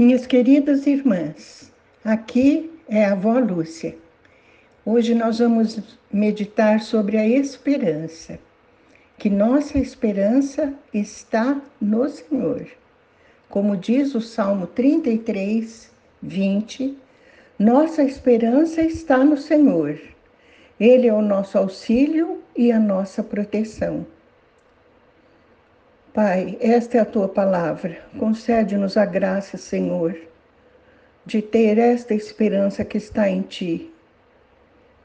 [0.00, 1.70] Minhas queridas irmãs,
[2.02, 3.94] aqui é a avó Lúcia.
[4.82, 5.78] Hoje nós vamos
[6.10, 8.38] meditar sobre a esperança,
[9.18, 12.66] que nossa esperança está no Senhor.
[13.50, 16.96] Como diz o Salmo 33, 20,
[17.58, 20.00] nossa esperança está no Senhor.
[20.80, 24.06] Ele é o nosso auxílio e a nossa proteção.
[26.12, 28.02] Pai, esta é a tua palavra.
[28.18, 30.18] Concede-nos a graça, Senhor,
[31.24, 33.94] de ter esta esperança que está em ti.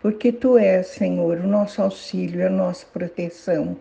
[0.02, 3.77] Porque tu és, Senhor, o nosso auxílio e a nossa proteção.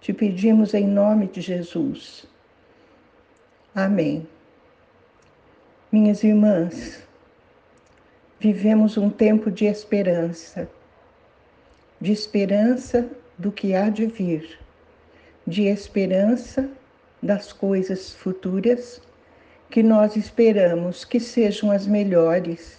[0.00, 2.24] Te pedimos em nome de Jesus.
[3.74, 4.26] Amém.
[5.92, 7.06] Minhas irmãs,
[8.40, 10.70] vivemos um tempo de esperança,
[12.00, 13.06] de esperança
[13.36, 14.63] do que há de vir
[15.46, 16.68] de esperança
[17.22, 19.00] das coisas futuras
[19.70, 22.78] que nós esperamos que sejam as melhores,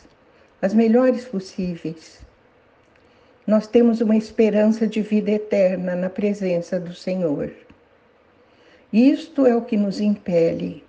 [0.61, 2.21] as melhores possíveis.
[3.45, 7.51] Nós temos uma esperança de vida eterna na presença do Senhor.
[8.91, 10.83] Isto é o que nos impele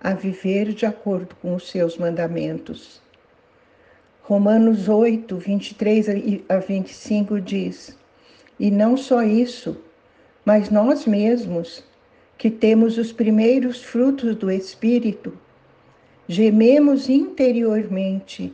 [0.00, 3.00] a viver de acordo com os seus mandamentos.
[4.22, 6.06] Romanos 8, 23
[6.48, 7.96] a 25 diz:
[8.58, 9.76] E não só isso,
[10.44, 11.82] mas nós mesmos,
[12.36, 15.32] que temos os primeiros frutos do Espírito,
[16.28, 18.52] gememos interiormente,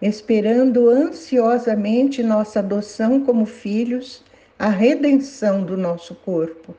[0.00, 4.22] esperando ansiosamente nossa adoção como filhos,
[4.58, 6.74] a redenção do nosso corpo.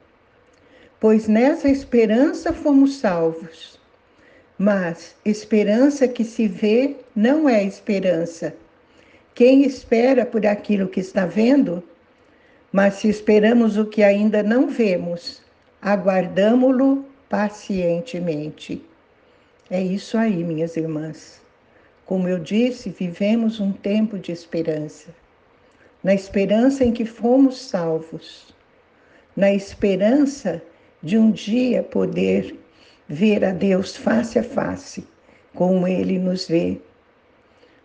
[0.99, 3.79] Pois nessa esperança fomos salvos.
[4.57, 8.55] Mas esperança que se vê não é esperança.
[9.33, 11.83] Quem espera por aquilo que está vendo,
[12.75, 15.41] mas se esperamos o que ainda não vemos,
[15.81, 18.83] aguardamo-lo pacientemente.
[19.69, 21.41] É isso aí, minhas irmãs.
[22.05, 25.15] Como eu disse, vivemos um tempo de esperança.
[26.03, 28.53] Na esperança em que fomos salvos.
[29.37, 30.61] Na esperança
[31.01, 32.59] de um dia poder
[33.07, 35.07] ver a Deus face a face,
[35.53, 36.81] como Ele nos vê.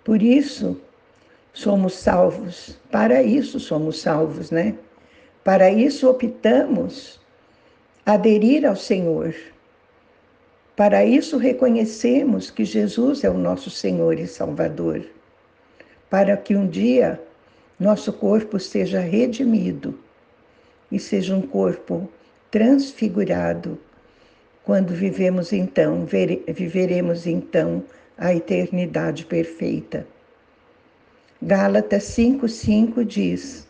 [0.03, 0.81] Por isso,
[1.53, 2.79] somos salvos.
[2.91, 4.77] Para isso somos salvos, né?
[5.43, 7.19] Para isso optamos
[8.05, 9.35] aderir ao Senhor.
[10.77, 15.05] Para isso reconhecemos que Jesus é o nosso Senhor e Salvador.
[16.09, 17.21] Para que um dia
[17.79, 19.99] nosso corpo seja redimido
[20.93, 22.11] e seja um corpo
[22.51, 23.79] transfigurado.
[24.65, 26.07] Quando vivemos então,
[26.49, 27.83] viveremos então
[28.19, 30.07] a eternidade perfeita.
[31.41, 33.67] Gálatas 5,5 diz: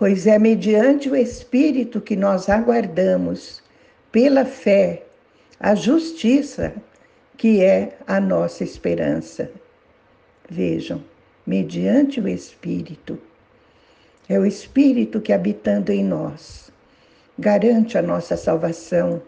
[0.00, 3.62] Pois é mediante o Espírito que nós aguardamos,
[4.10, 5.02] pela fé,
[5.60, 6.72] a justiça
[7.36, 9.50] que é a nossa esperança.
[10.48, 11.04] Vejam,
[11.46, 13.18] mediante o Espírito.
[14.26, 16.72] É o Espírito que, habitando em nós,
[17.38, 19.20] garante a nossa salvação,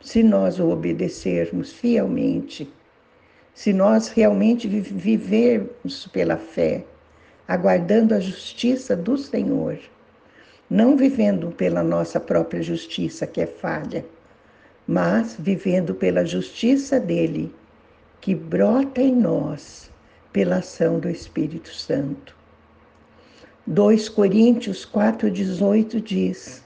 [0.00, 2.68] se nós o obedecermos fielmente
[3.54, 6.84] se nós realmente vivermos pela fé,
[7.46, 9.78] aguardando a justiça do Senhor,
[10.68, 14.04] não vivendo pela nossa própria justiça, que é falha,
[14.86, 17.54] mas vivendo pela justiça dele,
[18.20, 19.90] que brota em nós
[20.32, 22.34] pela ação do Espírito Santo.
[23.66, 26.62] 2 Coríntios 4,18 diz: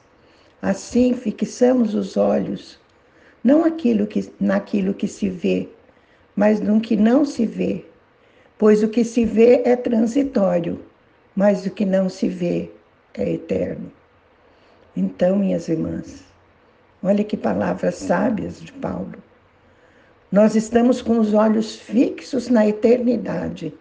[0.63, 2.79] Assim fixamos os olhos,
[3.45, 5.69] não aquilo que, naquilo que se vê,
[6.35, 7.85] mas no que não se vê.
[8.59, 10.81] Pois o que se vê é transitório,
[11.35, 12.71] mas o que não se vê
[13.15, 13.93] é eterno.
[14.97, 16.25] Então, minhas irmãs,
[17.03, 19.15] olha que palavras sábias de Paulo.
[20.33, 23.75] Nós estamos com os olhos fixos na eternidade.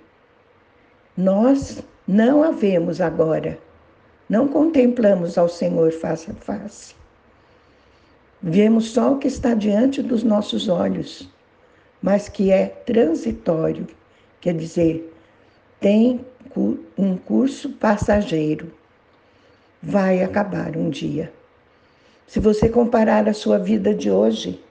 [1.18, 3.58] Nós não a vemos agora.
[4.30, 6.96] Não contemplamos ao Senhor face a face.
[8.42, 11.30] Vemos só o que está diante dos nossos olhos
[12.06, 13.88] mas que é transitório,
[14.42, 15.14] quer dizer,
[15.80, 16.26] tem
[16.98, 18.72] um curso passageiro.
[19.82, 21.32] Vai acabar um dia.
[22.28, 24.64] Se você comparar a sua vida de hoje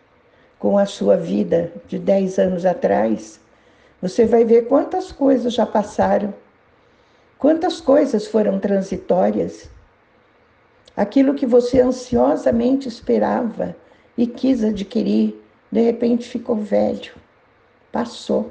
[0.59, 3.39] com a sua vida de 10 anos atrás,
[4.01, 6.35] você vai ver quantas coisas já passaram,
[7.39, 9.69] quantas coisas foram transitórias.
[10.97, 13.77] Aquilo que você ansiosamente esperava
[14.17, 15.41] e quis adquirir,
[15.71, 17.13] de repente ficou velho
[17.95, 18.51] passou,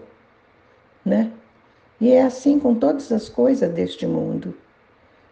[1.05, 1.31] né?
[1.99, 4.55] E é assim com todas as coisas deste mundo.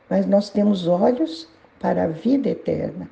[0.10, 1.48] Mas nós temos olhos
[1.80, 3.10] para a vida eterna.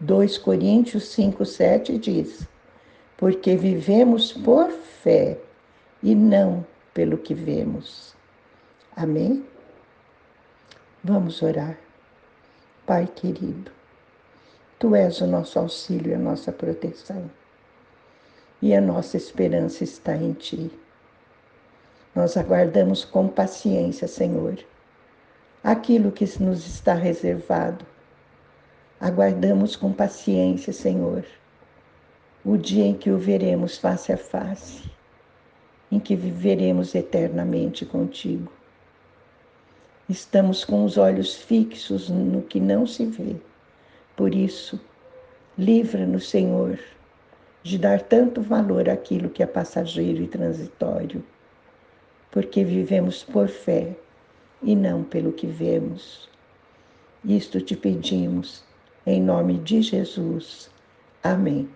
[0.00, 2.48] 2 Coríntios 5, 7 diz:
[3.22, 5.38] porque vivemos por fé
[6.02, 8.16] e não pelo que vemos.
[8.96, 9.46] Amém?
[11.04, 11.78] Vamos orar.
[12.84, 13.70] Pai querido,
[14.76, 17.30] Tu és o nosso auxílio e a nossa proteção.
[18.60, 20.68] E a nossa esperança está em Ti.
[22.14, 24.58] Nós aguardamos com paciência, Senhor,
[25.64, 27.86] aquilo que nos está reservado.
[29.00, 31.24] Aguardamos com paciência, Senhor,
[32.44, 34.90] o dia em que o veremos face a face,
[35.90, 38.52] em que viveremos eternamente contigo.
[40.06, 43.36] Estamos com os olhos fixos no que não se vê.
[44.14, 44.78] Por isso,
[45.56, 46.78] livra-nos, Senhor,
[47.62, 51.24] de dar tanto valor àquilo que é passageiro e transitório,
[52.32, 53.94] porque vivemos por fé
[54.62, 56.28] e não pelo que vemos.
[57.24, 58.64] Isto te pedimos,
[59.06, 60.70] em nome de Jesus.
[61.22, 61.68] Amém.